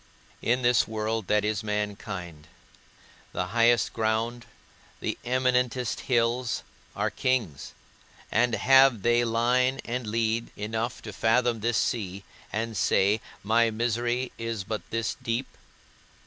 In 0.41 0.63
this 0.63 0.87
world 0.87 1.27
that 1.27 1.45
is 1.45 1.63
mankind, 1.63 2.47
the 3.33 3.45
highest 3.53 3.93
ground, 3.93 4.47
the 4.99 5.15
eminentest 5.23 5.99
hills, 6.09 6.63
are 6.95 7.11
kings; 7.11 7.75
and 8.31 8.55
have 8.55 9.03
they 9.03 9.23
line 9.23 9.79
and 9.85 10.07
lead 10.07 10.49
enough 10.57 11.03
to 11.03 11.13
fathom 11.13 11.59
this 11.59 11.77
sea, 11.77 12.23
and 12.51 12.75
say, 12.75 13.21
My 13.43 13.69
misery 13.69 14.31
is 14.39 14.63
but 14.63 14.81
this 14.89 15.17
deep? 15.21 15.45